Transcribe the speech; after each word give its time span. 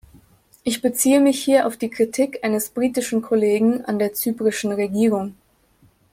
Ich 0.63 0.81
beziehe 0.81 1.19
mich 1.19 1.43
hier 1.43 1.67
auf 1.67 1.77
die 1.77 1.91
Kritik 1.91 2.39
eines 2.43 2.71
britischen 2.71 3.21
Kollegen 3.21 3.85
an 3.85 3.99
der 3.99 4.13
zyprischen 4.15 4.71
Regierung. 4.71 5.35